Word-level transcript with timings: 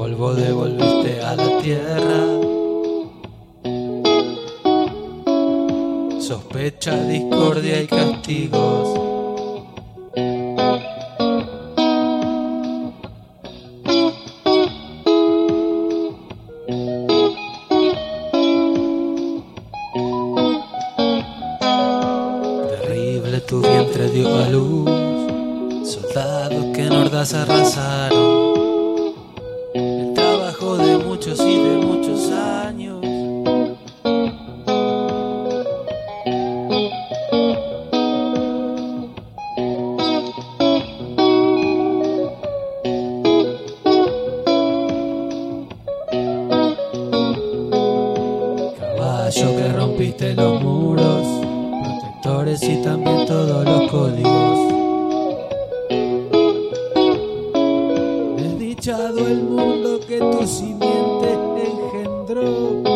polvo 0.00 0.32
devolviste 0.34 1.20
a 1.22 1.36
la 1.36 1.60
tierra. 1.60 2.39
Sospecha, 6.30 6.94
discordia 7.08 7.82
y 7.82 7.88
castigos. 7.88 9.00
Terrible 22.68 23.40
tu 23.40 23.60
vientre 23.60 24.08
dio 24.10 24.32
a 24.32 24.48
luz, 24.50 24.88
soldados 25.84 26.64
que 26.76 26.86
en 26.86 26.92
hordas 26.92 27.34
arrasaron. 27.34 29.14
El 29.74 30.14
trabajo 30.14 30.76
de 30.76 30.96
muchos 30.96 31.40
y 31.40 31.58
de 31.58 31.79
caballo 49.30 49.56
que 49.56 49.72
rompiste 49.72 50.34
los 50.34 50.62
muros, 50.62 51.26
protectores 51.82 52.62
y 52.62 52.82
también 52.82 53.26
todos 53.26 53.64
los 53.64 53.90
códigos. 53.90 54.72
Desdichado 58.36 59.26
el 59.26 59.42
mundo 59.42 60.00
que 60.06 60.18
tu 60.18 60.46
simiente 60.46 61.38
engendró. 61.64 62.89